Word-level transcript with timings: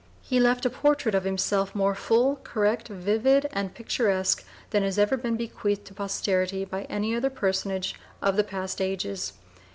He 0.23 0.39
left 0.39 0.65
a 0.65 0.71
portrait 0.71 1.13
of 1.13 1.25
himself 1.25 1.75
more 1.75 1.93
full, 1.93 2.37
correct, 2.37 2.87
vivid, 2.87 3.47
and 3.53 3.75
picturesque 3.75 4.43
than 4.71 4.81
has 4.81 4.97
ever 4.97 5.15
been 5.15 5.37
bequeathed 5.37 5.85
to 5.85 5.93
posterity 5.93 6.65
by 6.65 6.85
any 6.85 7.13
other 7.13 7.29
personage 7.29 7.93
of 8.19 8.35
the 8.35 8.43
past 8.43 8.81
ages. 8.81 9.33